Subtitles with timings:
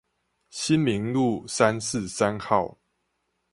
[0.49, 2.75] 新明路三四三號